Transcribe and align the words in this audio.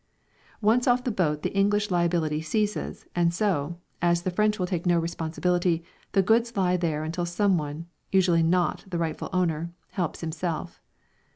Once 0.61 0.87
off 0.87 1.03
the 1.03 1.11
boat 1.11 1.43
the 1.43 1.53
English 1.55 1.91
liability 1.91 2.41
ceases, 2.41 3.05
and 3.15 3.31
so, 3.31 3.77
as 4.01 4.23
the 4.23 4.31
French 4.31 4.57
will 4.57 4.65
take 4.65 4.83
no 4.87 4.97
responsibility, 4.97 5.83
the 6.13 6.23
goods 6.23 6.57
lie 6.57 6.75
there 6.75 7.03
until 7.03 7.23
someone, 7.27 7.85
usually 8.11 8.41
not 8.41 8.83
the 8.89 8.97
rightful 8.97 9.29
owner, 9.31 9.71
helps 9.91 10.21
himself. 10.21 10.81